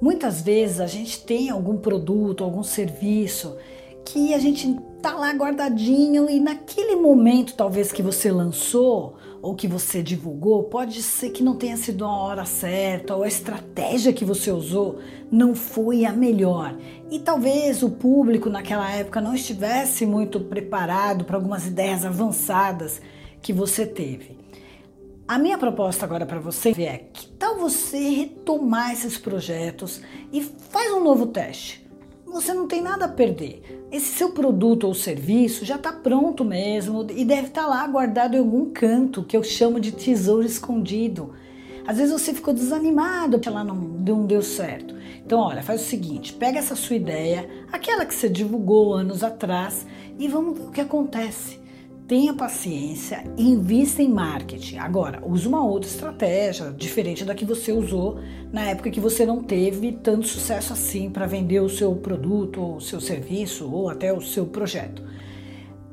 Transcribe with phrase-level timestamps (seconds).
[0.00, 3.56] Muitas vezes a gente tem algum produto, algum serviço
[4.04, 9.66] que a gente tá lá guardadinho e naquele momento talvez que você lançou ou que
[9.66, 14.24] você divulgou, pode ser que não tenha sido a hora certa ou a estratégia que
[14.24, 14.98] você usou
[15.30, 16.76] não foi a melhor.
[17.10, 23.00] E talvez o público naquela época não estivesse muito preparado para algumas ideias avançadas
[23.40, 24.36] que você teve.
[25.28, 30.00] A minha proposta agora para você é que tal você retomar esses projetos
[30.32, 31.84] e faz um novo teste.
[32.24, 33.88] Você não tem nada a perder.
[33.90, 38.36] Esse seu produto ou serviço já está pronto mesmo e deve estar tá lá guardado
[38.36, 41.34] em algum canto que eu chamo de tesouro escondido.
[41.84, 44.94] Às vezes você ficou desanimado porque ela não, não deu certo.
[45.24, 49.84] Então, olha, faz o seguinte: pega essa sua ideia, aquela que você divulgou anos atrás,
[50.20, 51.65] e vamos ver o que acontece
[52.06, 54.76] tenha paciência e invista em marketing.
[54.76, 58.20] Agora, use uma outra estratégia, diferente da que você usou
[58.52, 62.76] na época que você não teve tanto sucesso assim para vender o seu produto, ou
[62.76, 65.02] o seu serviço, ou até o seu projeto.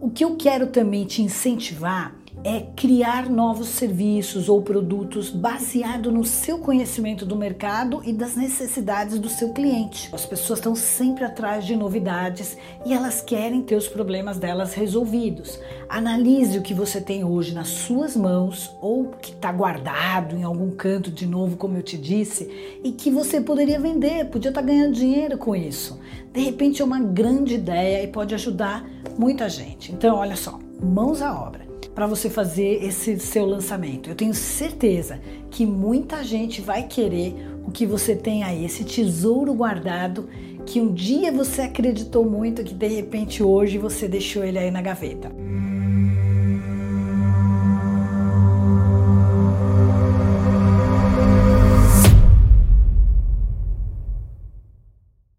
[0.00, 2.14] O que eu quero também te incentivar
[2.46, 9.18] é criar novos serviços ou produtos baseado no seu conhecimento do mercado e das necessidades
[9.18, 10.08] do seu cliente.
[10.12, 15.58] As pessoas estão sempre atrás de novidades e elas querem ter os problemas delas resolvidos.
[15.88, 20.70] Analise o que você tem hoje nas suas mãos ou que está guardado em algum
[20.70, 24.66] canto de novo, como eu te disse, e que você poderia vender, podia estar tá
[24.68, 25.98] ganhando dinheiro com isso.
[26.32, 28.88] De repente é uma grande ideia e pode ajudar
[29.18, 29.90] muita gente.
[29.90, 31.66] Então, olha só, mãos à obra
[31.96, 34.10] para você fazer esse seu lançamento.
[34.10, 35.18] Eu tenho certeza
[35.50, 37.34] que muita gente vai querer
[37.66, 40.28] o que você tem aí, esse tesouro guardado
[40.66, 44.82] que um dia você acreditou muito que de repente hoje você deixou ele aí na
[44.82, 45.32] gaveta.